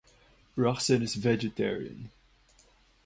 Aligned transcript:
Roxen 0.57 1.03
is 1.03 1.13
vegetarian. 1.13 2.09